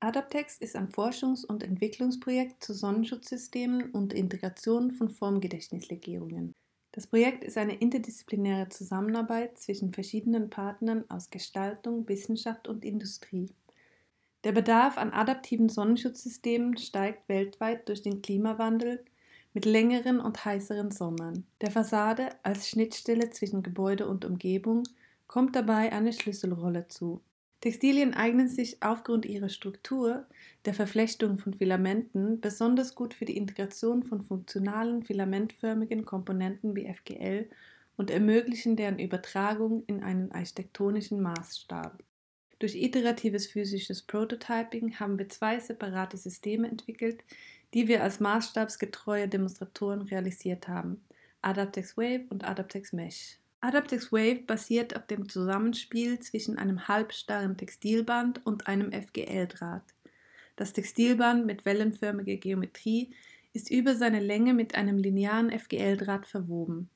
[0.00, 6.52] Adaptex ist ein Forschungs- und Entwicklungsprojekt zu Sonnenschutzsystemen und Integration von Formgedächtnislegierungen.
[6.92, 13.50] Das Projekt ist eine interdisziplinäre Zusammenarbeit zwischen verschiedenen Partnern aus Gestaltung, Wissenschaft und Industrie.
[14.44, 19.04] Der Bedarf an adaptiven Sonnenschutzsystemen steigt weltweit durch den Klimawandel
[19.54, 21.46] mit längeren und heißeren Sommern.
[21.62, 24.84] Der Fassade als Schnittstelle zwischen Gebäude und Umgebung
[25.26, 27.22] kommt dabei eine Schlüsselrolle zu.
[27.60, 30.26] Textilien eignen sich aufgrund ihrer Struktur,
[30.66, 37.48] der Verflechtung von Filamenten, besonders gut für die Integration von funktionalen filamentförmigen Komponenten wie FGL
[37.96, 42.02] und ermöglichen deren Übertragung in einen architektonischen Maßstab.
[42.58, 47.22] Durch iteratives physisches Prototyping haben wir zwei separate Systeme entwickelt,
[47.74, 51.04] die wir als maßstabsgetreue Demonstratoren realisiert haben:
[51.42, 53.38] Adaptex Wave und Adaptex Mesh.
[53.66, 59.82] Adaptex Wave basiert auf dem Zusammenspiel zwischen einem halbstarren Textilband und einem FGL-Draht.
[60.54, 63.10] Das Textilband mit wellenförmiger Geometrie
[63.54, 66.90] ist über seine Länge mit einem linearen FGL-Draht verwoben.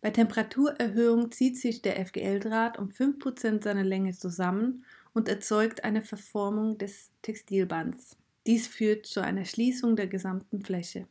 [0.00, 6.76] Bei Temperaturerhöhung zieht sich der FGL-Draht um 5% seiner Länge zusammen und erzeugt eine Verformung
[6.76, 8.16] des Textilbands.
[8.48, 11.06] Dies führt zu einer Schließung der gesamten Fläche.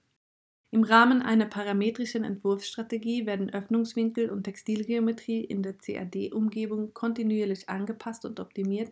[0.73, 8.39] Im Rahmen einer parametrischen Entwurfsstrategie werden Öffnungswinkel und Textilgeometrie in der CAD-Umgebung kontinuierlich angepasst und
[8.39, 8.91] optimiert,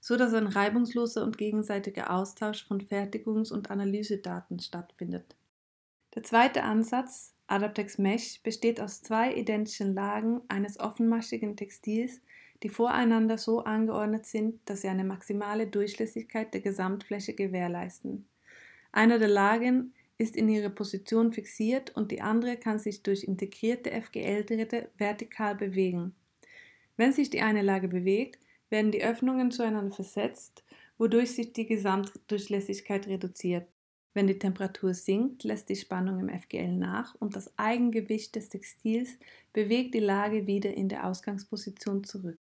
[0.00, 5.34] so dass ein reibungsloser und gegenseitiger Austausch von Fertigungs- und Analysedaten stattfindet.
[6.14, 12.20] Der zweite Ansatz Adaptex Mesh besteht aus zwei identischen Lagen eines offenmaschigen Textils,
[12.62, 18.28] die voreinander so angeordnet sind, dass sie eine maximale Durchlässigkeit der Gesamtfläche gewährleisten.
[18.92, 23.90] Eine der Lagen ist in ihre Position fixiert und die andere kann sich durch integrierte
[23.90, 26.14] FGL-Drähte vertikal bewegen.
[26.96, 28.38] Wenn sich die eine Lage bewegt,
[28.70, 30.64] werden die Öffnungen zueinander versetzt,
[30.98, 33.66] wodurch sich die Gesamtdurchlässigkeit reduziert.
[34.14, 39.18] Wenn die Temperatur sinkt, lässt die Spannung im FGL nach und das Eigengewicht des Textils
[39.52, 42.38] bewegt die Lage wieder in der Ausgangsposition zurück.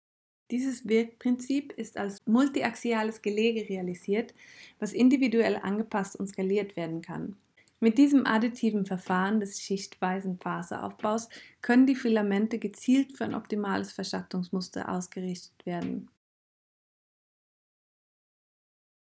[0.53, 4.33] Dieses Wirkprinzip ist als multiaxiales Gelege realisiert,
[4.79, 7.35] was individuell angepasst und skaliert werden kann.
[7.79, 11.29] Mit diesem additiven Verfahren des schichtweisen Faseraufbaus
[11.61, 16.11] können die Filamente gezielt für ein optimales Verschattungsmuster ausgerichtet werden.